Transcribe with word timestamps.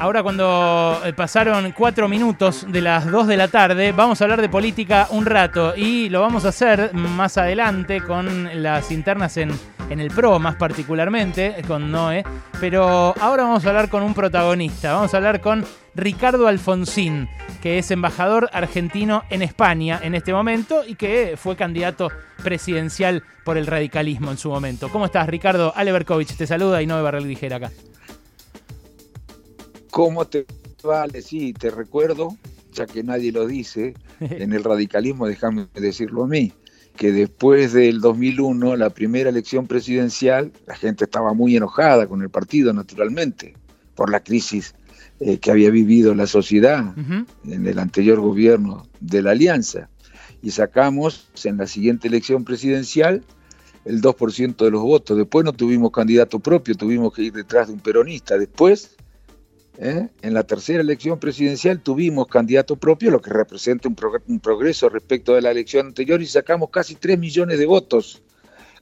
Ahora 0.00 0.22
cuando 0.22 1.00
eh, 1.04 1.12
pasaron 1.12 1.72
cuatro 1.72 2.08
minutos 2.08 2.64
de 2.68 2.80
las 2.80 3.10
dos 3.10 3.26
de 3.26 3.36
la 3.36 3.48
tarde, 3.48 3.90
vamos 3.90 4.20
a 4.20 4.24
hablar 4.24 4.40
de 4.40 4.48
política 4.48 5.08
un 5.10 5.26
rato 5.26 5.74
y 5.76 6.08
lo 6.08 6.20
vamos 6.20 6.44
a 6.44 6.50
hacer 6.50 6.94
más 6.94 7.36
adelante 7.36 8.00
con 8.00 8.62
las 8.62 8.92
internas 8.92 9.36
en, 9.38 9.50
en 9.90 9.98
el 9.98 10.12
PRO 10.12 10.38
más 10.38 10.54
particularmente, 10.54 11.56
con 11.66 11.90
Noé. 11.90 12.22
Pero 12.60 13.12
ahora 13.20 13.42
vamos 13.42 13.66
a 13.66 13.70
hablar 13.70 13.88
con 13.88 14.04
un 14.04 14.14
protagonista, 14.14 14.92
vamos 14.92 15.14
a 15.14 15.16
hablar 15.16 15.40
con 15.40 15.64
Ricardo 15.96 16.46
Alfonsín, 16.46 17.28
que 17.60 17.78
es 17.78 17.90
embajador 17.90 18.48
argentino 18.52 19.24
en 19.30 19.42
España 19.42 19.98
en 20.00 20.14
este 20.14 20.32
momento 20.32 20.84
y 20.86 20.94
que 20.94 21.34
fue 21.36 21.56
candidato 21.56 22.08
presidencial 22.44 23.24
por 23.44 23.58
el 23.58 23.66
radicalismo 23.66 24.30
en 24.30 24.38
su 24.38 24.48
momento. 24.48 24.90
¿Cómo 24.90 25.06
estás, 25.06 25.26
Ricardo? 25.28 25.72
Ale 25.74 25.90
Berkovich 25.90 26.36
te 26.36 26.46
saluda 26.46 26.80
y 26.82 26.86
Noé 26.86 27.02
Barrel 27.02 27.26
Dijera 27.26 27.56
acá. 27.56 27.72
¿Cómo 29.98 30.26
te 30.26 30.46
vale? 30.84 31.22
Sí, 31.22 31.52
te 31.52 31.70
recuerdo, 31.70 32.36
ya 32.72 32.86
que 32.86 33.02
nadie 33.02 33.32
lo 33.32 33.48
dice, 33.48 33.94
en 34.20 34.52
el 34.52 34.62
radicalismo, 34.62 35.26
déjame 35.26 35.66
decirlo 35.74 36.22
a 36.22 36.28
mí, 36.28 36.52
que 36.94 37.10
después 37.10 37.72
del 37.72 38.00
2001, 38.00 38.76
la 38.76 38.90
primera 38.90 39.30
elección 39.30 39.66
presidencial, 39.66 40.52
la 40.68 40.76
gente 40.76 41.02
estaba 41.02 41.34
muy 41.34 41.56
enojada 41.56 42.06
con 42.06 42.22
el 42.22 42.30
partido, 42.30 42.72
naturalmente, 42.72 43.54
por 43.96 44.08
la 44.08 44.20
crisis 44.20 44.76
eh, 45.18 45.38
que 45.38 45.50
había 45.50 45.70
vivido 45.70 46.14
la 46.14 46.28
sociedad 46.28 46.94
en 47.44 47.66
el 47.66 47.80
anterior 47.80 48.20
gobierno 48.20 48.86
de 49.00 49.20
la 49.20 49.32
Alianza. 49.32 49.88
Y 50.42 50.52
sacamos 50.52 51.28
en 51.42 51.56
la 51.56 51.66
siguiente 51.66 52.06
elección 52.06 52.44
presidencial 52.44 53.24
el 53.84 54.00
2% 54.00 54.64
de 54.64 54.70
los 54.70 54.82
votos. 54.82 55.16
Después 55.16 55.44
no 55.44 55.52
tuvimos 55.52 55.90
candidato 55.90 56.38
propio, 56.38 56.76
tuvimos 56.76 57.12
que 57.12 57.22
ir 57.22 57.32
detrás 57.32 57.66
de 57.66 57.74
un 57.74 57.80
peronista. 57.80 58.38
Después 58.38 58.97
¿eh? 59.78 60.08
En 60.22 60.34
la 60.34 60.44
tercera 60.44 60.80
elección 60.80 61.18
presidencial 61.18 61.80
tuvimos 61.80 62.26
candidato 62.26 62.76
propio, 62.76 63.10
lo 63.10 63.20
que 63.20 63.30
representa 63.30 63.88
un, 63.88 64.40
progreso 64.40 64.88
respecto 64.88 65.34
de 65.34 65.42
la 65.42 65.50
elección 65.50 65.86
anterior, 65.86 66.20
y 66.20 66.26
sacamos 66.26 66.70
casi 66.70 66.96
3 66.96 67.18
millones 67.18 67.58
de 67.58 67.66
votos. 67.66 68.22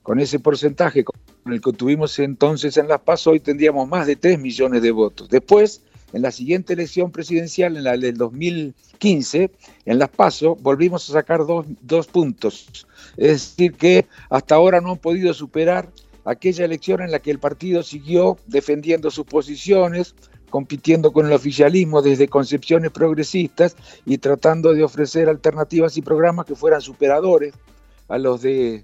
Con 0.01 0.19
ese 0.19 0.39
porcentaje 0.39 1.03
con 1.03 1.15
el 1.51 1.61
que 1.61 1.73
tuvimos 1.73 2.17
entonces 2.19 2.77
en 2.77 2.87
Las 2.87 3.01
Paz, 3.01 3.27
hoy 3.27 3.39
tendríamos 3.39 3.87
más 3.87 4.07
de 4.07 4.15
3 4.15 4.39
millones 4.39 4.81
de 4.81 4.91
votos. 4.91 5.29
Después, 5.29 5.81
en 6.13 6.21
la 6.21 6.31
siguiente 6.31 6.73
elección 6.73 7.11
presidencial, 7.11 7.75
en 7.75 7.83
la 7.83 7.97
del 7.97 8.15
2015, 8.15 9.51
en 9.85 9.99
Las 9.99 10.09
Paso, 10.09 10.55
volvimos 10.55 11.09
a 11.09 11.13
sacar 11.13 11.45
dos, 11.45 11.65
dos 11.81 12.07
puntos. 12.07 12.87
Es 13.17 13.57
decir, 13.57 13.73
que 13.73 14.05
hasta 14.29 14.55
ahora 14.55 14.79
no 14.79 14.91
han 14.91 14.97
podido 14.97 15.33
superar 15.33 15.89
aquella 16.23 16.65
elección 16.65 17.01
en 17.01 17.11
la 17.11 17.19
que 17.19 17.31
el 17.31 17.39
partido 17.39 17.83
siguió 17.83 18.37
defendiendo 18.47 19.11
sus 19.11 19.25
posiciones, 19.25 20.15
compitiendo 20.49 21.11
con 21.11 21.25
el 21.25 21.33
oficialismo 21.33 22.01
desde 22.01 22.27
concepciones 22.27 22.91
progresistas 22.91 23.75
y 24.05 24.17
tratando 24.17 24.73
de 24.73 24.83
ofrecer 24.83 25.29
alternativas 25.29 25.97
y 25.97 26.01
programas 26.01 26.45
que 26.45 26.55
fueran 26.55 26.81
superadores 26.81 27.53
a 28.07 28.17
los 28.17 28.41
de 28.41 28.83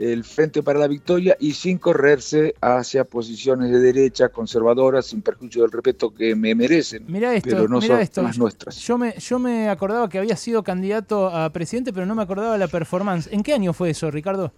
el 0.00 0.24
Frente 0.24 0.62
para 0.62 0.78
la 0.78 0.88
Victoria 0.88 1.36
y 1.38 1.52
sin 1.52 1.76
correrse 1.76 2.54
hacia 2.62 3.04
posiciones 3.04 3.70
de 3.70 3.80
derecha 3.80 4.30
conservadoras 4.30 5.04
sin 5.06 5.20
perjuicio 5.20 5.60
del 5.60 5.70
respeto 5.70 6.14
que 6.14 6.34
me 6.34 6.54
merecen, 6.54 7.04
mira 7.06 7.34
esto, 7.34 7.50
pero 7.50 7.68
no 7.68 7.82
son 7.82 7.98
las 7.98 8.38
nuestras. 8.38 8.78
Yo 8.78 8.96
me, 8.96 9.14
yo 9.18 9.38
me 9.38 9.68
acordaba 9.68 10.08
que 10.08 10.18
había 10.18 10.36
sido 10.36 10.62
candidato 10.62 11.28
a 11.28 11.50
presidente, 11.50 11.92
pero 11.92 12.06
no 12.06 12.14
me 12.14 12.22
acordaba 12.22 12.56
la 12.56 12.68
performance. 12.68 13.28
¿En 13.30 13.42
qué 13.42 13.52
año 13.52 13.74
fue 13.74 13.90
eso, 13.90 14.10
Ricardo? 14.10 14.52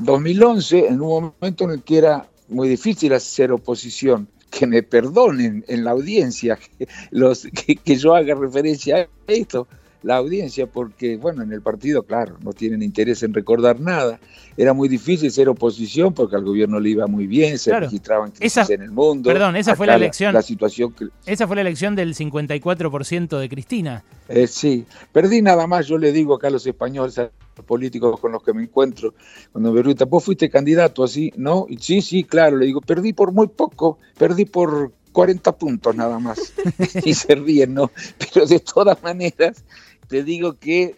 2011, 0.00 0.88
en 0.88 1.00
un 1.00 1.32
momento 1.40 1.64
en 1.64 1.70
el 1.70 1.82
que 1.84 1.98
era 1.98 2.28
muy 2.48 2.68
difícil 2.68 3.12
hacer 3.12 3.52
oposición 3.52 4.28
que 4.50 4.66
me 4.66 4.82
perdonen 4.82 5.64
en 5.68 5.84
la 5.84 5.92
audiencia 5.92 6.56
que, 6.56 6.88
los, 7.10 7.46
que, 7.84 7.96
yo 7.96 8.14
haga 8.14 8.34
referencia 8.34 8.96
a 8.96 9.32
esto, 9.32 9.66
la 10.02 10.16
audiencia, 10.16 10.66
porque, 10.66 11.16
bueno, 11.16 11.42
en 11.42 11.52
el 11.52 11.62
partido, 11.62 12.02
claro, 12.02 12.36
no 12.42 12.52
tienen 12.52 12.82
interés 12.82 13.22
en 13.22 13.34
recordar 13.34 13.80
nada. 13.80 14.20
Era 14.56 14.72
muy 14.72 14.88
difícil 14.88 15.30
ser 15.30 15.48
oposición 15.48 16.14
porque 16.14 16.36
al 16.36 16.44
gobierno 16.44 16.80
le 16.80 16.90
iba 16.90 17.06
muy 17.06 17.26
bien, 17.26 17.58
se 17.58 17.78
registraban 17.78 18.30
crisis 18.30 18.70
en 18.70 18.82
el 18.82 18.90
mundo. 18.90 19.30
Perdón, 19.30 19.56
esa 19.56 19.76
fue 19.76 19.86
la 19.86 19.96
elección. 19.96 20.32
La, 20.32 20.42
situación 20.42 20.94
esa 21.26 21.46
fue 21.46 21.56
la 21.56 21.62
elección 21.62 21.94
del 21.94 22.14
54% 22.14 23.38
de 23.38 23.48
Cristina. 23.48 24.04
Eh, 24.28 24.46
sí, 24.46 24.84
perdí 25.12 25.42
nada 25.42 25.66
más, 25.66 25.86
yo 25.86 25.98
le 25.98 26.12
digo 26.12 26.34
acá 26.34 26.48
a 26.48 26.50
los 26.50 26.66
españoles, 26.66 27.20
políticos 27.66 28.20
con 28.20 28.32
los 28.32 28.42
que 28.42 28.52
me 28.52 28.62
encuentro, 28.62 29.14
cuando 29.52 29.72
me 29.72 29.80
preguntan, 29.80 30.08
¿vos 30.08 30.24
fuiste 30.24 30.50
candidato 30.50 31.04
así? 31.04 31.32
¿No? 31.36 31.66
Y 31.68 31.78
sí, 31.78 32.02
sí, 32.02 32.24
claro, 32.24 32.56
le 32.56 32.66
digo, 32.66 32.80
perdí 32.80 33.12
por 33.12 33.32
muy 33.32 33.48
poco, 33.48 33.98
perdí 34.18 34.44
por 34.44 34.92
40 35.16 35.56
puntos 35.56 35.96
nada 35.96 36.18
más. 36.18 36.52
y 37.04 37.14
se 37.14 37.34
ríen, 37.34 37.72
¿no? 37.72 37.90
Pero 38.18 38.44
de 38.44 38.60
todas 38.60 39.02
maneras, 39.02 39.64
te 40.08 40.22
digo 40.22 40.58
que 40.58 40.96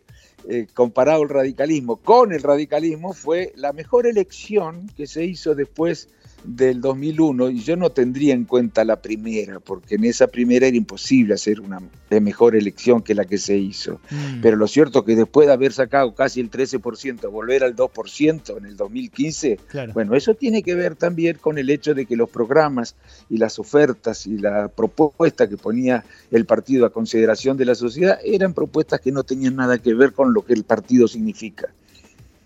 eh, 0.48 0.66
comparado 0.74 1.22
el 1.22 1.28
radicalismo 1.28 1.98
con 1.98 2.32
el 2.32 2.42
radicalismo, 2.42 3.12
fue 3.12 3.52
la 3.54 3.72
mejor 3.72 4.08
elección 4.08 4.90
que 4.96 5.06
se 5.06 5.24
hizo 5.24 5.54
después 5.54 6.08
del 6.44 6.80
2001 6.80 7.50
y 7.50 7.60
yo 7.60 7.76
no 7.76 7.90
tendría 7.90 8.34
en 8.34 8.44
cuenta 8.44 8.84
la 8.84 8.96
primera, 8.96 9.60
porque 9.60 9.96
en 9.96 10.04
esa 10.04 10.26
primera 10.26 10.66
era 10.66 10.76
imposible 10.76 11.34
hacer 11.34 11.60
una 11.60 11.80
mejor 12.10 12.56
elección 12.56 13.02
que 13.02 13.14
la 13.14 13.24
que 13.24 13.38
se 13.38 13.56
hizo. 13.56 14.00
Mm. 14.10 14.40
Pero 14.40 14.56
lo 14.56 14.66
cierto 14.66 15.00
es 15.00 15.04
que 15.04 15.16
después 15.16 15.46
de 15.46 15.52
haber 15.52 15.72
sacado 15.72 16.14
casi 16.14 16.40
el 16.40 16.50
13%, 16.50 17.30
volver 17.30 17.64
al 17.64 17.76
2% 17.76 18.56
en 18.56 18.66
el 18.66 18.76
2015, 18.76 19.58
bueno, 19.92 20.14
eso 20.14 20.34
tiene 20.34 20.62
que 20.62 20.74
ver 20.74 20.94
también 20.94 21.36
con 21.40 21.58
el 21.58 21.70
hecho 21.70 21.94
de 21.94 22.06
que 22.06 22.16
los 22.16 22.30
programas 22.30 22.94
y 23.28 23.38
las 23.38 23.58
ofertas 23.58 24.26
y 24.26 24.38
la 24.38 24.68
propuesta 24.68 25.48
que 25.48 25.56
ponía 25.56 26.04
el 26.30 26.44
partido 26.46 26.86
a 26.86 26.90
consideración 26.90 27.56
de 27.56 27.64
la 27.64 27.74
sociedad 27.74 28.18
eran 28.24 28.54
propuestas 28.54 29.00
que 29.00 29.12
no 29.12 29.24
tenían 29.24 29.56
nada 29.56 29.78
que 29.78 29.94
ver 29.94 30.12
con 30.12 30.32
lo 30.32 30.44
que 30.44 30.54
el 30.54 30.64
partido 30.64 31.08
significa. 31.08 31.68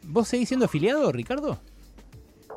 ¿Vos 0.02 0.28
seguís 0.28 0.48
siendo 0.48 0.66
afiliado, 0.66 1.12
Ricardo? 1.12 1.60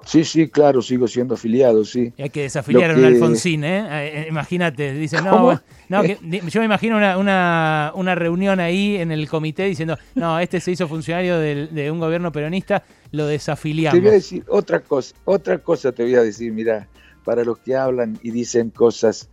Sí, 0.05 0.23
sí, 0.23 0.47
claro, 0.47 0.81
sigo 0.81 1.07
siendo 1.07 1.33
afiliado, 1.33 1.83
sí. 1.83 2.13
hay 2.17 2.29
que 2.29 2.43
desafiliar 2.43 2.91
a 2.91 2.93
un 2.93 3.05
Alfonsín, 3.05 3.63
¿eh? 3.63 3.79
eh, 3.79 4.21
eh 4.21 4.25
imagínate, 4.29 4.93
dice, 4.93 5.21
no, 5.21 5.59
no 5.89 6.03
yo 6.03 6.59
me 6.59 6.65
imagino 6.65 6.97
una, 6.97 7.91
una, 7.95 8.15
reunión 8.15 8.59
ahí 8.59 8.97
en 8.97 9.11
el 9.11 9.27
comité 9.27 9.63
diciendo, 9.65 9.97
no, 10.13 10.39
este 10.39 10.59
se 10.59 10.71
hizo 10.71 10.87
funcionario 10.87 11.39
de 11.39 11.91
un 11.91 11.99
gobierno 11.99 12.31
peronista, 12.31 12.83
lo 13.11 13.25
desafiliamos. 13.25 13.97
Te 13.97 14.01
voy 14.01 14.09
a 14.09 14.13
decir 14.13 14.43
otra 14.47 14.79
cosa, 14.81 15.15
otra 15.25 15.57
cosa 15.57 15.91
te 15.91 16.03
voy 16.03 16.15
a 16.15 16.21
decir, 16.21 16.51
mira, 16.53 16.87
para 17.23 17.43
los 17.43 17.57
que 17.57 17.75
hablan 17.75 18.19
y 18.21 18.31
dicen 18.31 18.69
cosas 18.69 19.29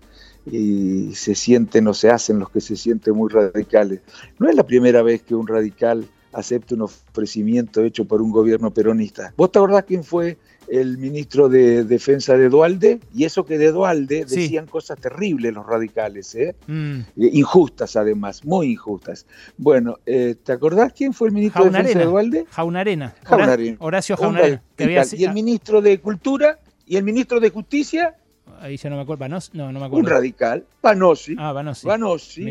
y 0.47 1.15
se 1.15 1.35
sienten 1.35 1.87
o 1.87 1.95
se 1.95 2.11
hacen 2.11 2.39
los 2.39 2.51
que 2.51 2.61
se 2.61 2.77
sienten 2.77 3.15
muy 3.15 3.31
radicales. 3.31 4.01
No 4.39 4.49
es 4.49 4.57
la 4.57 4.65
primera 4.65 5.03
vez 5.03 5.23
que 5.23 5.35
un 5.35 5.47
radical 5.47 6.07
acepta 6.33 6.75
un 6.75 6.83
ofrecimiento 6.83 7.83
hecho 7.83 8.05
por 8.05 8.23
un 8.23 8.31
gobierno 8.31 8.71
peronista. 8.71 9.33
¿Vos 9.37 9.53
te 9.53 9.59
acordás 9.59 9.85
quién 9.85 10.05
fue 10.05 10.37
el 10.69 10.99
ministro 10.99 11.49
de 11.49 11.85
Defensa 11.85 12.37
de 12.37 12.49
Dualde, 12.49 13.01
y 13.15 13.25
eso 13.25 13.45
que 13.45 13.59
de 13.59 13.73
Dualde 13.73 14.25
decían 14.25 14.67
cosas 14.67 14.99
terribles 14.99 15.53
los 15.53 15.67
radicales, 15.67 16.35
¿eh? 16.35 16.55
Mm. 16.67 17.01
Eh, 17.01 17.31
injustas 17.33 17.97
además, 17.97 18.45
muy 18.45 18.73
injustas. 18.73 19.27
Bueno, 19.57 19.99
eh, 20.07 20.37
¿te 20.43 20.53
acordás 20.53 20.93
quién 20.93 21.13
fue 21.13 21.29
el 21.29 21.35
ministro 21.35 21.65
de 21.65 21.71
Defensa 21.71 21.99
de 21.99 22.05
Dualde? 22.05 22.47
Jaunarena. 22.51 23.15
Jaunarena. 23.25 23.77
Horacio 23.81 24.17
Jaunarena. 24.17 24.63
y 25.13 25.25
el 25.25 25.35
ministro 25.35 25.83
de 25.83 25.99
Cultura 26.01 26.59
y 26.87 26.97
el 26.97 27.05
ministro 27.05 27.41
de 27.41 27.51
Justicia. 27.51 28.17
Ahí 28.61 28.77
ya 28.77 28.89
no 28.91 28.97
me 28.97 29.03
acuerdo, 29.03 29.29
no, 29.29 29.41
no 29.53 29.73
me 29.73 29.87
acuerdo. 29.87 29.97
Un 29.97 30.07
radical, 30.07 30.65
Panossi. 30.81 31.35
Ah, 31.39 31.53
Panossi. 31.53 31.87
Panossi. 31.87 32.51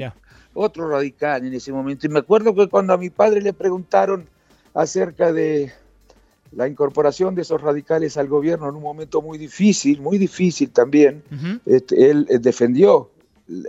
Otro 0.54 0.90
radical 0.90 1.46
en 1.46 1.54
ese 1.54 1.72
momento. 1.72 2.08
Y 2.08 2.10
me 2.10 2.20
acuerdo 2.20 2.54
que 2.54 2.68
cuando 2.68 2.94
a 2.94 2.98
mi 2.98 3.10
padre 3.10 3.42
le 3.42 3.54
preguntaron 3.54 4.28
acerca 4.74 5.32
de 5.32 5.72
la 6.52 6.68
incorporación 6.68 7.36
de 7.36 7.44
esos 7.44 7.62
radicales 7.62 8.18
al 8.18 8.28
gobierno 8.28 8.68
en 8.70 8.76
un 8.76 8.84
momento 8.84 9.22
muy 9.22 9.38
difícil, 9.38 10.02
muy 10.02 10.18
difícil 10.18 10.70
también. 10.72 11.24
Este, 11.66 12.12
él 12.12 12.28
eh, 12.30 12.40
defendió 12.40 13.10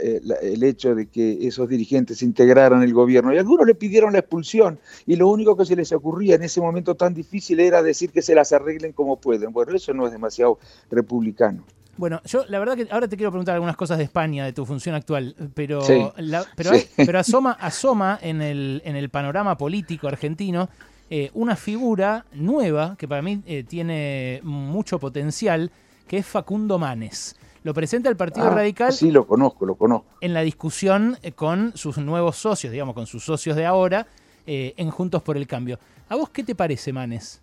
eh, 0.01 0.21
el 0.43 0.62
hecho 0.62 0.95
de 0.95 1.06
que 1.06 1.47
esos 1.47 1.69
dirigentes 1.69 2.19
se 2.19 2.25
integraran 2.25 2.83
el 2.83 2.93
gobierno 2.93 3.33
y 3.33 3.39
algunos 3.39 3.67
le 3.67 3.75
pidieron 3.75 4.12
la 4.12 4.21
expulsión 4.21 4.79
y 5.06 5.17
lo 5.17 5.29
único 5.29 5.56
que 5.56 5.65
se 5.65 5.77
les 5.77 5.93
ocurría 5.93 6.37
en 6.37 6.43
ese 6.43 6.61
momento 6.61 6.95
tan 6.95 7.15
difícil 7.15 7.59
era 7.61 7.83
decir 7.83 8.11
que 8.11 8.23
se 8.23 8.35
las 8.35 8.53
arreglen 8.53 8.93
como 8.93 9.17
pueden. 9.17 9.53
Bueno, 9.53 9.75
eso 9.75 9.95
no 9.95 10.06
es 10.06 10.12
demasiado 10.12 10.59
republicano. 10.91 11.65
Bueno, 11.97 12.21
yo 12.25 12.44
la 12.49 12.59
verdad 12.59 12.77
que 12.77 12.89
ahora 12.91 13.06
te 13.06 13.17
quiero 13.17 13.31
preguntar 13.31 13.55
algunas 13.55 13.77
cosas 13.77 13.99
de 13.99 14.05
España, 14.05 14.44
de 14.44 14.53
tu 14.53 14.65
función 14.65 14.94
actual, 14.94 15.35
pero, 15.55 15.83
pero, 16.56 16.71
pero 16.97 17.19
asoma, 17.19 17.53
asoma 17.61 18.19
en, 18.23 18.41
el, 18.41 18.81
en 18.85 18.97
el 18.97 19.11
panorama 19.11 19.56
político 19.59 20.09
argentino 20.09 20.69
eh, 21.15 21.31
una 21.35 21.56
figura 21.56 22.25
nueva 22.33 22.97
que 22.97 23.06
para 23.06 23.21
mí 23.21 23.43
eh, 23.44 23.65
tiene 23.65 24.41
mucho 24.44 24.99
potencial, 24.99 25.71
que 26.09 26.17
es 26.17 26.27
Facundo 26.27 26.79
Manes. 26.79 27.37
Lo 27.65 27.75
presenta 27.75 28.09
el 28.09 28.17
Partido 28.17 28.47
ah, 28.47 28.55
Radical. 28.55 28.94
Sí, 28.94 29.11
lo 29.11 29.27
conozco, 29.27 29.67
lo 29.67 29.75
conozco. 29.75 30.06
En 30.23 30.33
la 30.33 30.41
discusión 30.41 31.19
eh, 31.23 31.33
con 31.33 31.77
sus 31.77 31.99
nuevos 31.99 32.37
socios, 32.37 32.73
digamos, 32.73 32.94
con 32.94 33.06
sus 33.06 33.23
socios 33.23 33.56
de 33.56 33.67
ahora, 33.67 34.06
en 34.47 34.91
Juntos 34.91 35.23
por 35.23 35.37
el 35.37 35.47
Cambio. 35.47 35.79
¿A 36.09 36.17
vos 36.17 36.31
qué 36.31 36.43
te 36.43 36.55
parece, 36.55 36.94
Manes? 36.94 37.43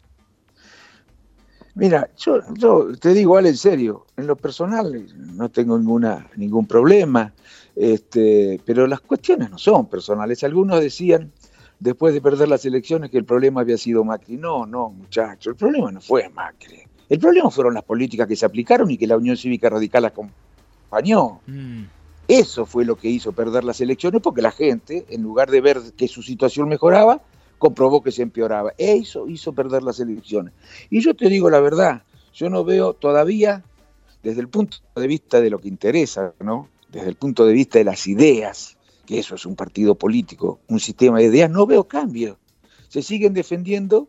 Mira, 1.80 2.10
yo, 2.18 2.42
yo 2.56 2.92
te 3.00 3.14
digo, 3.14 3.38
Ale, 3.38 3.50
en 3.50 3.58
serio, 3.58 4.06
en 4.18 4.28
lo 4.28 4.36
personal 4.36 5.06
no 5.16 5.48
tengo 5.48 5.78
ninguna, 5.78 6.30
ningún 6.36 6.66
problema, 6.66 7.34
este, 7.74 8.60
pero 8.66 8.86
las 8.86 9.00
cuestiones 9.00 9.50
no 9.50 9.58
son 9.58 9.86
personales. 9.88 10.44
Algunos 10.44 10.81
decían, 10.81 11.31
después 11.80 12.14
de 12.14 12.20
perder 12.20 12.50
las 12.50 12.66
elecciones, 12.66 13.10
que 13.10 13.18
el 13.18 13.24
problema 13.24 13.62
había 13.62 13.78
sido 13.78 14.04
Macri. 14.04 14.36
No, 14.36 14.66
no, 14.66 14.90
muchachos, 14.90 15.52
el 15.52 15.56
problema 15.56 15.90
no 15.90 16.02
fue 16.02 16.28
Macri. 16.28 16.84
El 17.08 17.18
problema 17.18 17.50
fueron 17.50 17.74
las 17.74 17.84
políticas 17.84 18.28
que 18.28 18.36
se 18.36 18.46
aplicaron 18.46 18.92
y 18.92 18.98
que 18.98 19.08
la 19.08 19.16
Unión 19.16 19.38
Cívica 19.38 19.70
Radical 19.70 20.04
acompañó. 20.04 21.40
Mm. 21.48 21.84
Eso 22.28 22.66
fue 22.66 22.84
lo 22.84 22.98
que 22.98 23.08
hizo 23.08 23.32
perder 23.32 23.64
las 23.64 23.80
elecciones 23.80 24.22
porque 24.22 24.42
la 24.42 24.52
gente, 24.52 25.06
en 25.10 25.24
lugar 25.24 25.50
de 25.50 25.62
ver 25.62 25.80
que 25.96 26.10
su 26.10 26.22
situación 26.22 26.68
mejoraba, 26.68 27.22
comprobó 27.60 28.02
que 28.02 28.12
se 28.12 28.24
empeoraba. 28.24 28.74
Eso 28.80 29.28
hizo 29.28 29.54
perder 29.54 29.84
las 29.84 30.00
elecciones. 30.00 30.54
Y 30.90 31.02
yo 31.02 31.14
te 31.14 31.30
digo 31.30 31.52
la 31.52 31.60
verdad, 31.60 32.02
yo 32.34 32.50
no 32.50 32.64
veo 32.64 32.94
todavía, 32.94 33.64
desde 34.24 34.42
el 34.42 34.48
punto 34.48 34.78
de 34.96 35.08
vista 35.08 35.40
de 35.40 35.52
lo 35.52 35.60
que 35.60 35.68
interesa, 35.68 36.34
¿no? 36.40 36.68
desde 36.92 37.10
el 37.10 37.16
punto 37.16 37.46
de 37.46 37.54
vista 37.54 37.78
de 37.78 37.86
las 37.86 38.08
ideas, 38.08 38.78
que 39.06 39.20
eso 39.20 39.36
es 39.36 39.46
un 39.46 39.56
partido 39.56 39.96
político, 39.96 40.60
un 40.68 40.80
sistema 40.80 41.20
de 41.20 41.26
ideas, 41.26 41.50
no 41.50 41.66
veo 41.66 41.88
cambio. 41.88 42.40
Se 42.88 43.02
siguen 43.02 43.34
defendiendo 43.34 44.08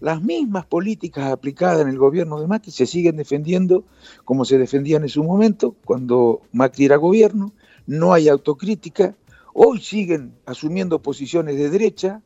las 0.00 0.22
mismas 0.22 0.66
políticas 0.66 1.32
aplicadas 1.32 1.80
en 1.80 1.88
el 1.88 1.98
gobierno 1.98 2.40
de 2.40 2.46
Macri 2.46 2.70
se 2.70 2.86
siguen 2.86 3.16
defendiendo 3.16 3.84
como 4.24 4.44
se 4.44 4.58
defendían 4.58 5.02
en 5.02 5.08
su 5.08 5.24
momento, 5.24 5.74
cuando 5.84 6.42
Macri 6.52 6.84
era 6.84 6.96
gobierno, 6.96 7.52
no 7.86 8.12
hay 8.12 8.28
autocrítica, 8.28 9.16
hoy 9.54 9.80
siguen 9.80 10.34
asumiendo 10.46 11.02
posiciones 11.02 11.56
de 11.56 11.70
derecha, 11.70 12.22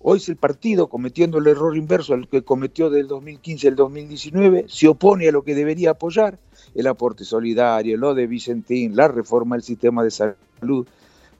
hoy 0.00 0.18
es 0.18 0.28
el 0.28 0.36
partido 0.36 0.88
cometiendo 0.88 1.38
el 1.38 1.46
error 1.46 1.76
inverso 1.76 2.14
al 2.14 2.28
que 2.28 2.42
cometió 2.42 2.90
del 2.90 3.08
2015 3.08 3.68
al 3.68 3.76
2019, 3.76 4.66
se 4.68 4.88
opone 4.88 5.28
a 5.28 5.32
lo 5.32 5.42
que 5.42 5.54
debería 5.54 5.90
apoyar, 5.90 6.38
el 6.74 6.86
aporte 6.86 7.24
solidario, 7.24 7.96
lo 7.96 8.14
de 8.14 8.26
Vicentín, 8.26 8.94
la 8.94 9.08
reforma 9.08 9.56
del 9.56 9.62
sistema 9.62 10.04
de 10.04 10.10
salud. 10.10 10.86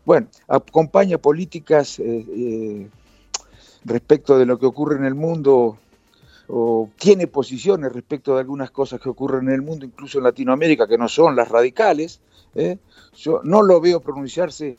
Bueno, 0.04 0.28
acompaña 0.48 1.18
políticas 1.18 1.98
eh, 1.98 2.24
eh, 2.28 2.88
respecto 3.84 4.38
de 4.38 4.46
lo 4.46 4.58
que 4.58 4.66
ocurre 4.66 4.96
en 4.96 5.04
el 5.04 5.14
mundo 5.14 5.78
o 6.48 6.88
tiene 6.98 7.26
posiciones 7.26 7.92
respecto 7.92 8.34
de 8.34 8.40
algunas 8.40 8.70
cosas 8.70 9.00
que 9.00 9.10
ocurren 9.10 9.48
en 9.48 9.54
el 9.54 9.62
mundo, 9.62 9.84
incluso 9.84 10.18
en 10.18 10.24
Latinoamérica, 10.24 10.88
que 10.88 10.96
no 10.96 11.08
son 11.08 11.36
las 11.36 11.48
radicales. 11.48 12.20
¿eh? 12.54 12.78
Yo 13.16 13.40
no 13.44 13.62
lo 13.62 13.80
veo 13.80 14.00
pronunciarse 14.00 14.78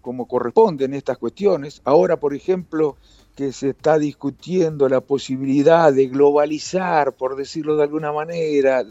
como 0.00 0.26
corresponde 0.26 0.84
en 0.84 0.94
estas 0.94 1.18
cuestiones. 1.18 1.80
Ahora, 1.84 2.18
por 2.18 2.34
ejemplo, 2.34 2.96
que 3.36 3.52
se 3.52 3.70
está 3.70 3.98
discutiendo 3.98 4.88
la 4.88 5.00
posibilidad 5.00 5.92
de 5.92 6.08
globalizar, 6.08 7.12
por 7.12 7.36
decirlo 7.36 7.76
de 7.76 7.84
alguna 7.84 8.12
manera, 8.12 8.84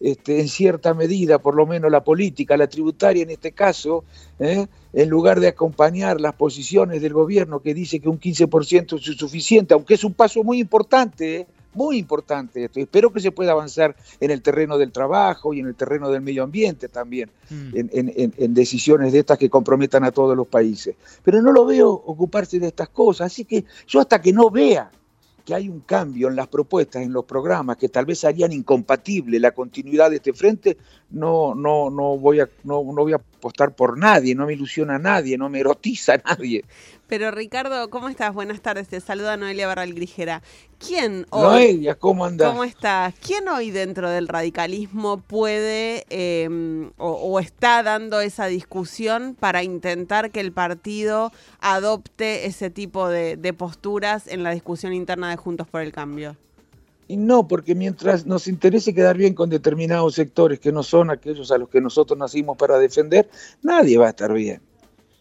este, 0.00 0.40
en 0.40 0.48
cierta 0.48 0.94
medida, 0.94 1.38
por 1.38 1.54
lo 1.54 1.66
menos 1.66 1.90
la 1.90 2.02
política, 2.02 2.56
la 2.56 2.66
tributaria 2.66 3.22
en 3.22 3.30
este 3.30 3.52
caso, 3.52 4.04
¿eh? 4.38 4.66
en 4.92 5.08
lugar 5.08 5.40
de 5.40 5.48
acompañar 5.48 6.20
las 6.20 6.34
posiciones 6.34 7.02
del 7.02 7.12
gobierno 7.12 7.60
que 7.60 7.74
dice 7.74 8.00
que 8.00 8.08
un 8.08 8.18
15% 8.18 8.98
es 8.98 9.16
suficiente, 9.16 9.74
aunque 9.74 9.94
es 9.94 10.04
un 10.04 10.14
paso 10.14 10.42
muy 10.42 10.58
importante, 10.60 11.36
¿eh? 11.36 11.46
Muy 11.74 11.98
importante 11.98 12.64
esto. 12.64 12.80
Espero 12.80 13.12
que 13.12 13.20
se 13.20 13.32
pueda 13.32 13.52
avanzar 13.52 13.96
en 14.20 14.30
el 14.30 14.42
terreno 14.42 14.78
del 14.78 14.92
trabajo 14.92 15.54
y 15.54 15.60
en 15.60 15.66
el 15.66 15.74
terreno 15.74 16.10
del 16.10 16.22
medio 16.22 16.42
ambiente 16.42 16.88
también, 16.88 17.30
mm. 17.50 17.70
en, 17.74 18.54
decisiones 18.54 19.12
de 19.12 19.20
estas 19.20 19.38
que 19.38 19.50
comprometan 19.50 20.04
a 20.04 20.12
todos 20.12 20.36
los 20.36 20.46
países. 20.46 20.96
Pero 21.22 21.42
no 21.42 21.52
lo 21.52 21.66
veo 21.66 21.90
ocuparse 21.90 22.58
de 22.58 22.68
estas 22.68 22.88
cosas, 22.88 23.32
así 23.32 23.44
que 23.44 23.64
yo 23.86 24.00
hasta 24.00 24.20
que 24.20 24.32
no 24.32 24.50
vea 24.50 24.90
que 25.44 25.54
hay 25.54 25.68
un 25.68 25.80
cambio 25.80 26.28
en 26.28 26.36
las 26.36 26.48
propuestas, 26.48 27.02
en 27.02 27.12
los 27.12 27.24
programas, 27.24 27.76
que 27.76 27.88
tal 27.88 28.06
vez 28.06 28.24
harían 28.24 28.52
incompatible 28.52 29.38
la 29.38 29.50
continuidad 29.50 30.10
de 30.10 30.16
este 30.16 30.32
frente, 30.32 30.78
no, 31.10 31.54
no, 31.54 31.90
no, 31.90 32.16
voy 32.16 32.40
a, 32.40 32.48
no, 32.64 32.82
no 32.82 33.02
voy 33.02 33.12
a 33.12 33.20
apostar 33.44 33.74
por 33.74 33.98
nadie, 33.98 34.34
no 34.34 34.46
me 34.46 34.54
ilusiona 34.54 34.94
a 34.94 34.98
nadie, 34.98 35.36
no 35.36 35.50
me 35.50 35.60
erotiza 35.60 36.14
a 36.14 36.16
nadie. 36.36 36.64
Pero 37.06 37.30
Ricardo, 37.30 37.90
¿cómo 37.90 38.08
estás? 38.08 38.32
Buenas 38.32 38.62
tardes, 38.62 38.88
te 38.88 38.98
saluda 39.02 39.36
Noelia 39.36 39.66
Barral 39.66 39.92
Grijera. 39.92 40.42
¿Quién 40.78 41.26
hoy, 41.28 41.42
Noelia, 41.42 41.94
¿cómo 41.96 42.24
andas? 42.24 42.48
¿Cómo 42.48 42.64
estás? 42.64 43.14
¿Quién 43.20 43.46
hoy 43.48 43.70
dentro 43.70 44.08
del 44.08 44.28
radicalismo 44.28 45.18
puede 45.18 46.06
em, 46.08 46.92
o, 46.96 47.38
está 47.38 47.82
dando 47.82 48.20
esa 48.20 48.46
discusión 48.46 49.36
para 49.38 49.62
intentar 49.62 50.30
que 50.30 50.40
el 50.40 50.52
partido 50.52 51.30
adopte 51.60 52.46
ese 52.46 52.70
tipo 52.70 53.10
de, 53.10 53.36
de 53.36 53.52
posturas 53.52 54.26
en 54.26 54.42
la 54.42 54.52
discusión 54.52 54.94
interna 54.94 55.28
de 55.28 55.36
Juntos 55.36 55.68
por 55.68 55.82
el 55.82 55.92
Cambio? 55.92 56.36
Y 57.06 57.16
no, 57.16 57.46
porque 57.46 57.74
mientras 57.74 58.26
nos 58.26 58.48
interese 58.48 58.94
quedar 58.94 59.16
bien 59.16 59.34
con 59.34 59.50
determinados 59.50 60.14
sectores 60.14 60.58
que 60.58 60.72
no 60.72 60.82
son 60.82 61.10
aquellos 61.10 61.50
a 61.50 61.58
los 61.58 61.68
que 61.68 61.80
nosotros 61.80 62.18
nacimos 62.18 62.56
para 62.56 62.78
defender, 62.78 63.28
nadie 63.62 63.98
va 63.98 64.06
a 64.06 64.10
estar 64.10 64.32
bien 64.32 64.60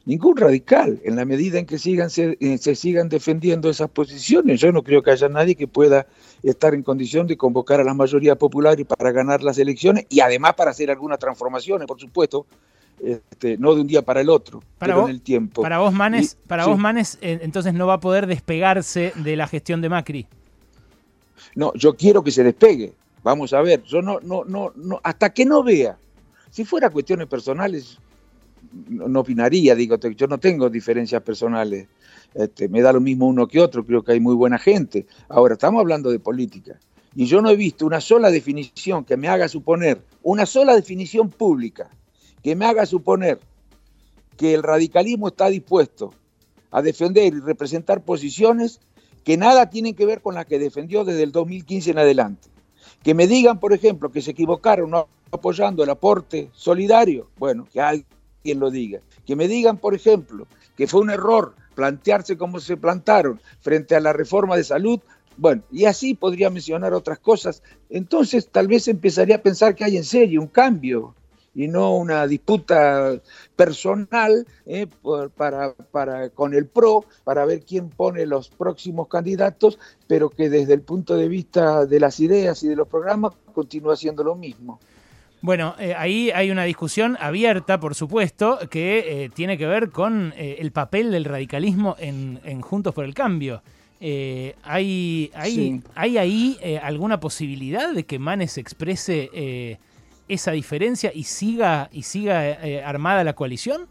ningún 0.06 0.36
radical, 0.36 1.00
en 1.04 1.16
la 1.16 1.26
medida 1.26 1.60
en 1.60 1.66
que 1.66 1.78
sigan, 1.78 2.10
se, 2.10 2.38
eh, 2.40 2.58
se, 2.58 2.76
sigan 2.76 3.10
defendiendo 3.10 3.70
esas 3.70 3.90
posiciones. 3.90 4.60
Yo 4.60 4.72
no 4.72 4.84
creo 4.84 5.02
que 5.02 5.12
haya 5.12 5.30
nadie 5.30 5.56
que 5.56 5.68
pueda 5.68 6.08
estar 6.42 6.74
en 6.74 6.84
condición 6.84 7.28
de 7.28 7.38
convocar 7.38 7.80
a 7.80 7.84
la 7.84 7.94
mayoría 7.94 8.36
popular 8.36 8.80
y 8.80 8.84
para 8.84 9.12
ganar 9.12 9.44
las 9.44 9.58
elecciones 9.58 10.06
y 10.10 10.20
además 10.20 10.54
para 10.56 10.72
hacer 10.72 10.92
algunas 10.92 11.20
transformaciones, 11.20 11.88
por 11.88 12.00
supuesto, 12.00 12.46
este, 13.02 13.58
no 13.58 13.74
de 13.76 13.82
un 13.82 13.88
día 13.88 14.02
para 14.02 14.22
el 14.22 14.30
otro, 14.30 14.62
para 14.78 14.94
pero 14.94 15.06
en 15.08 15.12
el 15.12 15.22
tiempo. 15.22 15.62
Para 15.62 15.80
vos, 15.80 15.94
Manes, 15.94 16.38
para 16.48 16.68
vos, 16.68 16.78
Manes 16.78 17.18
entonces 17.22 17.74
no 17.74 17.88
va 17.88 17.96
a 17.96 18.00
poder 18.00 18.28
despegarse 18.28 19.14
de 19.16 19.36
la 19.36 19.48
gestión 19.48 19.82
de 19.82 19.90
Macri. 19.90 20.28
No, 21.56 21.74
yo 21.76 21.96
quiero 21.96 22.24
que 22.24 22.32
se 22.32 22.44
despegue. 22.44 22.94
Vamos 23.24 23.54
a 23.54 23.62
ver, 23.62 23.84
yo 23.84 24.02
no, 24.02 24.20
no, 24.22 24.44
no, 24.44 24.74
no, 24.76 25.00
hasta 25.04 25.34
que 25.34 25.46
no 25.46 25.64
vea. 25.64 25.98
Si 26.50 26.66
fuera 26.66 26.90
cuestiones 26.90 27.28
personales, 27.28 27.98
no 28.88 29.20
opinaría, 29.20 29.76
digo, 29.76 29.98
yo 29.98 30.28
no 30.28 30.40
tengo 30.40 30.70
diferencias 30.70 31.22
personales, 31.22 31.88
este, 32.34 32.68
me 32.68 32.82
da 32.82 32.92
lo 32.92 33.00
mismo 33.00 33.28
uno 33.28 33.48
que 33.48 33.60
otro, 33.60 33.86
creo 33.86 34.04
que 34.04 34.14
hay 34.14 34.20
muy 34.20 34.36
buena 34.36 34.58
gente. 34.58 35.06
Ahora, 35.30 35.54
estamos 35.54 35.80
hablando 35.80 36.12
de 36.12 36.20
política, 36.20 36.80
y 37.16 37.26
yo 37.26 37.42
no 37.42 37.50
he 37.50 37.56
visto 37.56 37.86
una 37.86 38.02
sola 38.02 38.32
definición 38.32 39.06
que 39.06 39.18
me 39.18 39.28
haga 39.28 39.48
suponer, 39.48 40.02
una 40.22 40.46
sola 40.46 40.76
definición 40.76 41.30
pública, 41.30 41.90
que 42.42 42.56
me 42.56 42.66
haga 42.66 42.86
suponer 42.86 43.40
que 44.38 44.54
el 44.54 44.64
radicalismo 44.64 45.28
está 45.28 45.48
dispuesto 45.48 46.14
a 46.72 46.82
defender 46.82 47.34
y 47.34 47.40
representar 47.40 48.04
posiciones 48.04 48.80
que 49.24 49.38
nada 49.38 49.70
tienen 49.70 49.96
que 49.96 50.06
ver 50.06 50.22
con 50.22 50.36
las 50.36 50.46
que 50.46 50.60
defendió 50.60 51.06
desde 51.06 51.24
el 51.24 51.32
2015 51.32 51.92
en 51.92 52.00
adelante. 52.00 52.50
Que 53.04 53.14
me 53.14 53.28
digan, 53.28 53.60
por 53.60 53.74
ejemplo, 53.74 54.12
que 54.12 54.22
se 54.22 54.32
equivocaron 54.32 54.94
apoyando 55.32 55.84
el 55.84 55.90
aporte 55.90 56.50
solidario, 56.54 57.30
bueno, 57.38 57.68
que 57.72 57.82
alguien 57.82 58.60
lo 58.60 58.70
diga. 58.70 59.00
Que 59.26 59.36
me 59.36 59.48
digan, 59.48 59.78
por 59.78 59.96
ejemplo, 59.96 60.48
que 60.78 60.88
fue 60.88 61.02
un 61.02 61.10
error 61.10 61.56
plantearse 61.76 62.38
como 62.38 62.60
se 62.60 62.78
plantaron 62.78 63.42
frente 63.62 63.96
a 63.96 64.00
la 64.00 64.14
reforma 64.14 64.56
de 64.56 64.64
salud. 64.64 65.00
Bueno, 65.38 65.64
y 65.72 65.86
así 65.86 66.14
podría 66.14 66.50
mencionar 66.50 66.94
otras 66.94 67.20
cosas. 67.20 67.64
Entonces 67.90 68.50
tal 68.50 68.68
vez 68.68 68.88
empezaría 68.88 69.36
a 69.36 69.42
pensar 69.42 69.76
que 69.76 69.84
hay 69.84 69.98
en 69.98 70.04
serio 70.04 70.42
un 70.42 70.48
cambio 70.48 71.16
y 71.56 71.68
no 71.68 71.96
una 71.96 72.28
disputa 72.28 73.20
personal 73.56 74.46
eh, 74.66 74.88
para, 75.36 75.74
para, 75.74 76.30
con 76.30 76.54
el 76.54 76.66
PRO 76.68 77.06
para 77.24 77.46
ver 77.46 77.62
quién 77.62 77.90
pone 77.90 78.26
los 78.26 78.50
próximos 78.50 79.08
candidatos, 79.08 79.78
pero 80.08 80.30
que 80.30 80.50
desde 80.50 80.74
el 80.74 80.82
punto 80.82 81.16
de 81.16 81.28
vista 81.28 81.86
de 81.86 82.00
las 82.00 82.20
ideas 82.20 82.64
y 82.64 82.68
de 82.68 82.76
los 82.76 82.88
programas 82.88 83.34
continúa 83.54 83.96
siendo 83.96 84.24
lo 84.24 84.36
mismo. 84.36 84.80
Bueno, 85.42 85.76
eh, 85.78 85.94
ahí 85.96 86.32
hay 86.32 86.52
una 86.52 86.64
discusión 86.64 87.18
abierta, 87.20 87.80
por 87.80 87.96
supuesto, 87.96 88.60
que 88.70 89.26
eh, 89.26 89.30
tiene 89.30 89.58
que 89.58 89.66
ver 89.68 89.90
con 89.90 90.34
el 90.38 90.72
papel 90.72 91.12
del 91.12 91.26
radicalismo 91.26 91.98
en, 92.00 92.62
Juntos 92.62 92.94
por 92.94 93.04
el 93.04 93.14
Cambio. 93.14 93.62
¿hay, 94.64 95.32
hay, 95.34 95.82
¿Hay 95.96 96.18
ahí 96.18 96.80
alguna 96.82 97.20
posibilidad 97.20 97.94
de 97.94 98.06
que 98.06 98.20
Manes 98.20 98.58
exprese 98.58 99.80
esa 100.28 100.52
diferencia 100.52 101.12
y 101.14 101.24
siga, 101.24 101.90
y 101.92 102.04
siga 102.04 102.58
armada 102.86 103.24
la 103.24 103.34
coalición? 103.34 103.88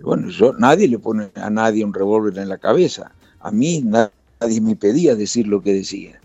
Bueno, 0.00 0.28
yo 0.28 0.52
nadie 0.54 0.88
le 0.88 0.98
pone 0.98 1.30
a 1.34 1.50
nadie 1.50 1.84
un 1.84 1.94
revólver 1.94 2.38
en 2.38 2.48
la 2.48 2.58
cabeza. 2.58 3.12
A 3.40 3.50
mí 3.50 3.82
nadie 3.82 4.60
me 4.60 4.76
pedía 4.76 5.14
decir 5.14 5.46
lo 5.46 5.62
que 5.62 5.72
decía. 5.72 6.20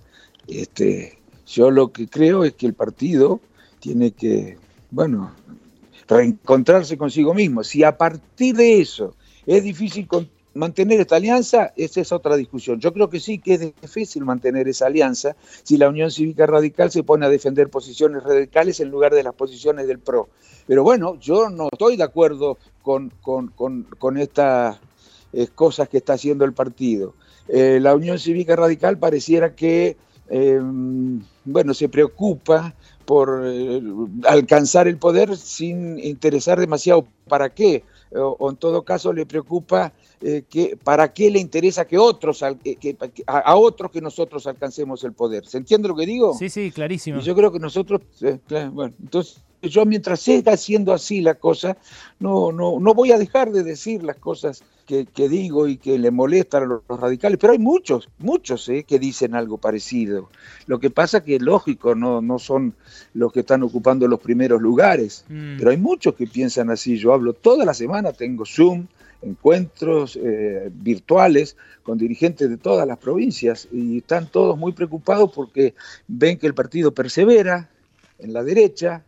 Este, 0.48 1.20
yo 1.46 1.70
lo 1.70 1.92
que 1.92 2.08
creo 2.08 2.44
es 2.44 2.54
que 2.54 2.66
el 2.66 2.74
partido 2.74 3.40
tiene 3.80 4.12
que, 4.12 4.58
bueno, 4.92 5.32
reencontrarse 6.08 6.98
consigo 6.98 7.34
mismo. 7.34 7.64
Si 7.64 7.84
a 7.84 7.98
partir 7.98 8.56
de 8.56 8.82
eso 8.82 9.16
es 9.46 9.64
difícil 9.64 10.08
mantener 10.60 11.00
esta 11.00 11.16
alianza, 11.16 11.74
esa 11.78 12.02
es 12.02 12.12
otra 12.12 12.36
discusión. 12.36 12.80
Yo 12.80 12.94
creo 12.94 13.10
que 13.10 13.20
sí 13.20 13.40
que 13.40 13.54
es 13.54 13.62
difícil 13.82 14.26
mantener 14.26 14.68
esa 14.68 14.88
alianza 14.88 15.36
si 15.64 15.78
la 15.78 15.88
Unión 15.88 16.12
Cívica 16.12 16.46
Radical 16.46 16.92
se 16.92 17.04
pone 17.04 17.26
a 17.26 17.30
defender 17.30 17.70
posiciones 17.70 18.24
radicales 18.24 18.80
en 18.82 18.90
lugar 18.90 19.14
de 19.14 19.24
las 19.24 19.34
posiciones 19.34 19.88
del 19.88 20.00
PRO. 20.00 20.28
Pero 20.68 20.84
bueno, 20.84 21.18
yo 21.20 21.50
no 21.50 21.70
estoy 21.72 21.96
de 21.96 22.04
acuerdo 22.04 22.58
con, 22.84 23.12
con, 23.22 24.18
estas 24.18 24.80
eh, 25.32 25.48
cosas 25.56 25.88
que 25.88 25.98
está 25.98 26.14
haciendo 26.14 26.44
el 26.44 26.54
partido. 26.54 27.14
Eh, 27.48 27.80
la 27.82 27.96
Unión 27.96 28.20
Cívica 28.20 28.56
Radical 28.56 28.98
pareciera 28.98 29.56
que 29.56 29.96
em, 30.30 31.22
bueno, 31.46 31.74
se 31.74 31.88
preocupa 31.88 32.76
por 33.06 33.44
eh, 33.46 33.82
alcanzar 34.26 34.88
el 34.88 34.98
poder 34.98 35.38
sin 35.38 35.98
interesar 36.00 36.60
demasiado 36.60 37.08
para 37.28 37.50
qué, 37.50 37.84
o, 38.12 38.50
en 38.50 38.58
todo 38.58 38.84
caso 38.84 39.14
le 39.14 39.26
preocupa 39.26 39.94
eh, 40.22 40.44
que 40.50 40.78
para 40.84 41.14
qué 41.14 41.30
le 41.30 41.40
interesa 41.40 41.86
que 41.86 41.98
otros 41.98 42.44
que, 42.64 42.98
a, 43.28 43.56
otros 43.56 43.92
que 43.92 44.02
nosotros 44.02 44.48
alcancemos 44.48 45.04
el 45.04 45.14
poder. 45.14 45.46
¿Se 45.46 45.58
entiende 45.58 45.88
lo 45.88 45.96
que 45.96 46.06
digo? 46.06 46.34
Sí, 46.34 46.50
sí, 46.50 46.72
clarísimo. 46.72 47.20
Y 47.20 47.24
yo 47.24 47.36
creo 47.36 47.52
que 47.52 47.60
nosotros, 47.60 48.02
bueno, 48.72 48.94
entonces 49.02 49.42
yo 49.62 49.86
mientras 49.86 50.22
siga 50.22 50.56
siendo 50.58 50.94
así 50.94 51.22
la 51.22 51.36
cosa, 51.36 51.78
no, 52.20 52.52
no, 52.52 52.80
no 52.80 52.94
voy 52.94 53.12
a 53.12 53.18
dejar 53.18 53.52
de 53.52 53.64
decir 53.64 54.04
las 54.04 54.18
cosas 54.18 54.64
que, 54.90 55.30
digo 55.30 55.68
y 55.68 55.78
que 55.78 56.00
le 56.00 56.10
molestan 56.10 56.64
a 56.64 56.66
los, 56.66 56.82
radicales, 56.88 57.38
pero 57.40 57.54
hay 57.54 57.60
muchos, 57.60 58.10
muchos 58.18 58.68
eh, 58.70 58.84
que 58.88 58.98
dicen 58.98 59.36
algo 59.36 59.60
parecido. 59.60 60.30
Lo 60.66 60.80
que 60.80 60.90
pasa 60.90 61.24
que, 61.24 61.40
lógico, 61.40 61.94
no, 61.94 62.22
no 62.22 62.40
son 62.40 62.74
los 63.14 63.32
que 63.32 63.42
están 63.42 63.62
ocupando 63.62 64.08
los 64.08 64.20
primeros 64.20 64.60
lugares, 64.62 65.26
mm. 65.30 65.58
pero 65.60 65.70
hay 65.70 65.78
muchos 65.78 66.16
que 66.16 66.26
piensan 66.26 66.72
así. 66.72 66.98
Yo 66.98 67.14
hablo 67.14 67.34
toda 67.34 67.66
la 67.66 67.76
semana, 67.76 68.14
tengo 68.14 68.46
Zoom, 68.48 68.88
encuentros 69.22 70.18
eh, 70.20 70.72
virtuales 70.74 71.56
con 71.84 72.00
dirigentes 72.00 72.50
de 72.50 72.58
todas 72.58 72.88
las 72.88 72.98
provincias 72.98 73.68
y 73.72 74.00
están 74.00 74.28
todos 74.32 74.58
muy 74.58 74.72
preocupados 74.72 75.32
porque 75.32 75.76
ven 76.08 76.40
que 76.40 76.48
el 76.48 76.56
partido 76.56 76.94
persevera 76.96 77.70
en 78.18 78.34
la 78.34 78.44
derecha, 78.44 79.04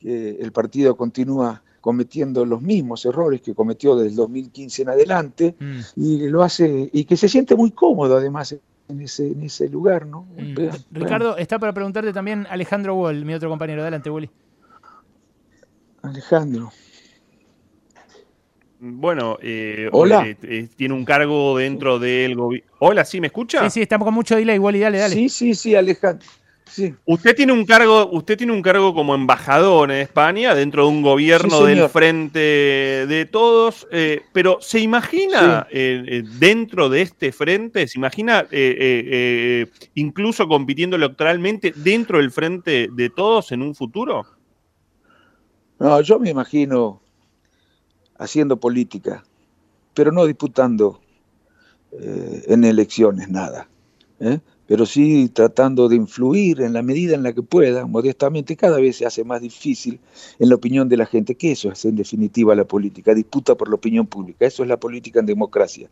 que 0.00 0.30
el 0.40 0.50
partido 0.50 0.96
continúa 0.96 1.62
cometiendo 1.80 2.44
los 2.44 2.60
mismos 2.60 3.04
errores 3.06 3.40
que 3.40 3.54
cometió 3.54 3.96
desde 3.96 4.10
el 4.10 4.16
2015 4.16 4.82
en 4.82 4.88
adelante 4.88 5.54
mm. 5.58 5.80
y 5.96 6.28
lo 6.28 6.42
hace 6.42 6.90
y 6.92 7.04
que 7.04 7.16
se 7.16 7.28
siente 7.28 7.54
muy 7.54 7.70
cómodo 7.70 8.16
además 8.16 8.54
en 8.88 9.00
ese, 9.00 9.28
en 9.28 9.42
ese 9.42 9.68
lugar, 9.68 10.06
¿no? 10.06 10.26
Mm. 10.36 10.56
Ricardo, 10.92 11.36
está 11.36 11.58
para 11.58 11.72
preguntarte 11.72 12.12
también 12.12 12.46
Alejandro 12.50 12.94
Wall, 12.96 13.24
mi 13.24 13.34
otro 13.34 13.48
compañero. 13.48 13.82
Adelante, 13.82 14.10
Wally. 14.10 14.30
Alejandro. 16.02 16.72
Bueno, 18.80 19.36
eh, 19.42 19.88
Hola. 19.92 20.26
Eh, 20.26 20.36
eh, 20.42 20.68
tiene 20.74 20.94
un 20.94 21.04
cargo 21.04 21.58
dentro 21.58 21.98
del 21.98 22.34
gobierno. 22.34 22.70
Hola, 22.78 23.04
¿sí 23.04 23.20
me 23.20 23.26
escucha? 23.26 23.62
Sí, 23.64 23.70
sí, 23.70 23.82
estamos 23.82 24.06
con 24.06 24.14
mucho 24.14 24.36
delay, 24.36 24.58
Wally, 24.58 24.80
dale, 24.80 24.98
dale. 24.98 25.14
Sí, 25.14 25.28
sí, 25.28 25.54
sí, 25.54 25.74
Alejandro. 25.74 26.26
Usted 27.04 27.36
tiene 27.36 27.52
un 27.52 27.64
cargo, 27.64 28.08
usted 28.12 28.36
tiene 28.36 28.52
un 28.52 28.62
cargo 28.62 28.94
como 28.94 29.14
embajador 29.14 29.90
en 29.90 29.98
España 29.98 30.54
dentro 30.54 30.84
de 30.84 30.90
un 30.90 31.02
gobierno 31.02 31.64
del 31.64 31.88
frente 31.88 32.38
de 32.38 33.28
todos, 33.30 33.86
eh, 33.90 34.22
pero 34.32 34.58
¿se 34.60 34.80
imagina 34.80 35.66
eh, 35.70 36.02
eh, 36.06 36.22
dentro 36.38 36.88
de 36.88 37.02
este 37.02 37.32
frente, 37.32 37.86
se 37.88 37.98
imagina 37.98 38.46
incluso 39.94 40.46
compitiendo 40.48 40.96
electoralmente 40.96 41.72
dentro 41.74 42.18
del 42.18 42.30
frente 42.30 42.88
de 42.92 43.10
todos 43.10 43.52
en 43.52 43.62
un 43.62 43.74
futuro? 43.74 44.26
No, 45.78 46.00
yo 46.02 46.18
me 46.18 46.30
imagino 46.30 47.00
haciendo 48.18 48.58
política, 48.58 49.24
pero 49.94 50.12
no 50.12 50.26
disputando 50.26 51.00
en 51.92 52.64
elecciones 52.64 53.28
nada. 53.28 53.66
Pero 54.70 54.86
sí 54.86 55.28
tratando 55.34 55.88
de 55.88 55.96
influir 55.96 56.60
en 56.60 56.72
la 56.72 56.80
medida 56.80 57.16
en 57.16 57.24
la 57.24 57.32
que 57.32 57.42
pueda, 57.42 57.86
modestamente, 57.86 58.56
cada 58.56 58.78
vez 58.78 58.98
se 58.98 59.04
hace 59.04 59.24
más 59.24 59.40
difícil 59.40 59.98
en 60.38 60.48
la 60.48 60.54
opinión 60.54 60.88
de 60.88 60.96
la 60.96 61.06
gente, 61.06 61.34
que 61.34 61.50
eso 61.50 61.72
es 61.72 61.84
en 61.84 61.96
definitiva 61.96 62.54
la 62.54 62.64
política, 62.64 63.12
disputa 63.12 63.56
por 63.56 63.68
la 63.68 63.74
opinión 63.74 64.06
pública, 64.06 64.46
eso 64.46 64.62
es 64.62 64.68
la 64.68 64.78
política 64.78 65.18
en 65.18 65.26
democracia. 65.26 65.90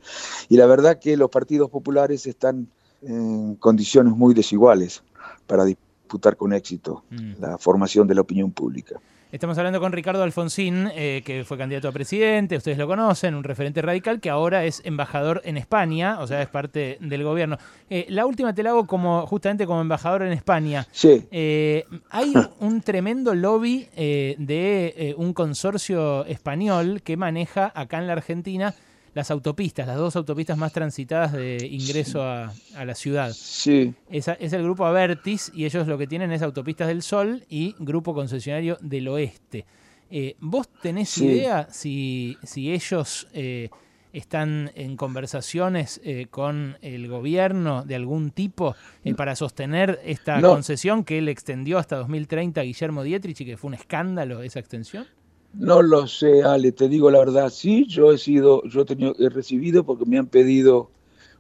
Y 0.49 0.57
la 0.57 0.67
verdad 0.67 1.01
que 1.01 1.17
los 1.17 1.29
partidos 1.29 1.71
populares 1.71 2.25
están 2.29 2.69
en 3.03 3.57
condiciones 3.57 4.15
muy 4.15 4.33
desiguales 4.33 5.03
para 5.49 5.65
disputar 5.65 6.37
con 6.37 6.53
éxito 6.53 7.03
mm. 7.11 7.33
la 7.41 7.59
formación 7.59 8.07
de 8.07 8.15
la 8.15 8.21
opinión 8.21 8.53
pública. 8.53 9.01
Estamos 9.31 9.59
hablando 9.59 9.79
con 9.79 9.93
Ricardo 9.93 10.23
Alfonsín, 10.23 10.89
eh, 10.95 11.21
que 11.23 11.45
fue 11.45 11.59
candidato 11.59 11.87
a 11.87 11.93
presidente, 11.93 12.57
ustedes 12.57 12.79
lo 12.79 12.87
conocen, 12.87 13.35
un 13.35 13.45
referente 13.45 13.83
radical 13.83 14.21
que 14.21 14.31
ahora 14.31 14.65
es 14.65 14.81
embajador 14.87 15.43
en 15.45 15.59
España, 15.59 16.19
o 16.21 16.27
sea, 16.27 16.41
es 16.41 16.49
parte 16.49 16.97
del 17.03 17.25
gobierno. 17.25 17.59
Eh, 17.91 18.07
la 18.09 18.25
última 18.25 18.55
te 18.55 18.63
la 18.63 18.71
hago 18.71 18.87
como, 18.87 19.27
justamente 19.27 19.67
como 19.67 19.83
embajador 19.83 20.23
en 20.23 20.33
España. 20.33 20.87
Sí. 20.93 21.27
Eh, 21.31 21.85
hay 22.09 22.33
un 22.61 22.81
tremendo 22.81 23.35
lobby 23.35 23.89
de 23.95 25.15
un 25.19 25.35
consorcio 25.35 26.25
español 26.25 27.03
que 27.03 27.19
maneja 27.19 27.71
acá 27.75 27.99
en 27.99 28.07
la 28.07 28.15
Argentina 28.15 28.75
las 29.19 29.33
autopistas, 29.33 29.85
las 29.89 29.97
dos 29.97 30.15
autopistas 30.15 30.57
más 30.57 30.73
transitadas 30.73 31.33
de 31.33 31.67
ingreso 31.69 32.23
a, 32.23 32.53
la 32.85 32.95
ciudad. 32.95 33.33
Sí. 33.33 33.93
es 34.09 34.29
el 34.29 34.63
grupo 34.63 34.87
Avertis 34.87 35.51
y 35.53 35.65
ellos 35.65 35.89
lo 35.89 35.99
que 35.99 36.07
tienen 36.07 36.31
es 36.31 36.41
Autopistas 36.43 36.87
del 36.87 37.03
Sol 37.03 37.45
y 37.49 37.75
Grupo 37.81 38.15
Concesionario 38.15 38.79
del 38.81 39.09
Oeste. 39.09 39.67
Eh, 40.09 40.37
¿Vos 40.39 40.69
tenés 40.81 41.19
idea 41.19 41.67
si, 41.69 42.39
si 42.45 42.73
ellos 42.73 43.27
eh, 43.33 43.71
están 44.13 44.71
en 44.77 44.97
conversaciones 44.97 46.01
eh, 46.05 46.29
con 46.31 46.79
el 46.81 47.09
gobierno 47.09 47.83
de 47.83 47.97
algún 47.97 48.31
tipo 48.31 48.77
para 49.17 49.35
sostener 49.35 49.99
esta 50.05 50.41
concesión 50.41 51.03
que 51.03 51.19
él 51.19 51.29
extendió 51.29 51.79
hasta 51.79 51.97
2030 51.97 52.61
a 52.61 52.65
Guillermo 52.65 53.03
Dietrich 53.03 53.41
y 53.41 53.45
que 53.45 53.57
fue 53.57 53.69
un 53.69 53.75
escándalo 53.75 54.43
esa 54.43 54.61
extensión? 54.61 55.09
No 55.55 55.83
lo 55.83 56.07
sé, 56.07 56.43
Ale, 56.43 56.73
te 56.73 56.89
digo 56.89 57.11
la 57.11 57.19
verdad, 57.19 57.51
sí, 57.51 57.87
yo 57.87 58.13
he 58.13 58.19
sido, 58.19 58.63
yo 58.65 58.83
he, 58.83 58.85
tenido, 58.85 59.15
he 59.19 59.29
recibido 59.29 59.85
porque 59.85 60.05
me 60.05 60.19
han 60.19 60.27
pedido 60.27 60.91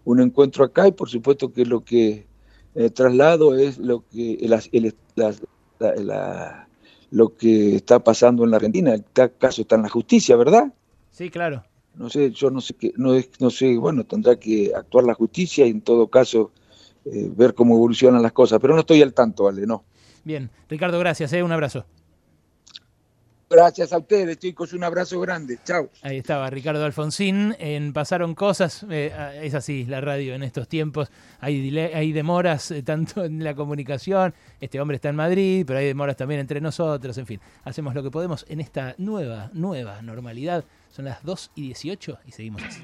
un 0.04 0.20
encuentro 0.20 0.64
acá 0.64 0.88
y 0.88 0.92
por 0.92 1.08
supuesto 1.08 1.52
que 1.52 1.66
lo 1.66 1.84
que 1.84 2.26
eh, 2.74 2.90
traslado 2.90 3.56
es 3.56 3.78
lo 3.78 4.04
que 4.08 4.38
lo 7.10 7.34
que 7.36 7.76
está 7.76 8.02
pasando 8.04 8.44
en 8.44 8.50
la 8.50 8.56
Argentina. 8.56 8.94
El 8.94 9.04
caso 9.38 9.62
está 9.62 9.76
en 9.76 9.82
la 9.82 9.88
justicia, 9.88 10.36
¿verdad? 10.36 10.72
Sí, 11.10 11.30
claro. 11.30 11.64
No 11.94 12.08
sé, 12.08 12.30
yo 12.30 12.50
no 12.50 12.60
sé 12.60 12.74
qué, 12.74 12.92
no, 12.96 13.12
no 13.40 13.50
sé, 13.50 13.76
bueno, 13.76 14.04
tendrá 14.04 14.36
que 14.36 14.72
actuar 14.74 15.04
la 15.04 15.14
justicia 15.14 15.66
y 15.66 15.70
en 15.70 15.80
todo 15.80 16.06
caso 16.06 16.52
eh, 17.04 17.28
ver 17.34 17.54
cómo 17.54 17.74
evolucionan 17.74 18.22
las 18.22 18.32
cosas, 18.32 18.60
pero 18.60 18.74
no 18.74 18.80
estoy 18.80 19.02
al 19.02 19.12
tanto, 19.12 19.48
Ale, 19.48 19.66
no. 19.66 19.84
Bien, 20.22 20.50
Ricardo, 20.68 20.98
gracias, 21.00 21.32
¿eh? 21.32 21.42
un 21.42 21.50
abrazo. 21.50 21.86
Gracias 23.50 23.92
a 23.92 23.98
ustedes, 23.98 24.38
chicos. 24.38 24.72
Un 24.74 24.84
abrazo 24.84 25.18
grande. 25.20 25.58
Chao. 25.64 25.88
Ahí 26.02 26.18
estaba 26.18 26.50
Ricardo 26.50 26.84
Alfonsín. 26.84 27.56
En 27.58 27.92
Pasaron 27.94 28.34
Cosas. 28.34 28.84
Eh, 28.90 29.12
ah, 29.16 29.34
es 29.34 29.54
así 29.54 29.86
la 29.86 30.00
radio 30.02 30.34
en 30.34 30.42
estos 30.42 30.68
tiempos. 30.68 31.10
Hay, 31.40 31.76
hay 31.78 32.12
demoras 32.12 32.70
eh, 32.70 32.82
tanto 32.82 33.24
en 33.24 33.42
la 33.42 33.54
comunicación. 33.54 34.34
Este 34.60 34.80
hombre 34.80 34.96
está 34.96 35.08
en 35.08 35.16
Madrid, 35.16 35.64
pero 35.66 35.78
hay 35.78 35.86
demoras 35.86 36.16
también 36.16 36.40
entre 36.40 36.60
nosotros. 36.60 37.16
En 37.16 37.26
fin, 37.26 37.40
hacemos 37.64 37.94
lo 37.94 38.02
que 38.02 38.10
podemos 38.10 38.44
en 38.48 38.60
esta 38.60 38.94
nueva, 38.98 39.50
nueva 39.54 40.02
normalidad. 40.02 40.64
Son 40.90 41.06
las 41.06 41.22
2 41.22 41.52
y 41.54 41.62
18 41.62 42.18
y 42.26 42.32
seguimos 42.32 42.62
así. 42.62 42.82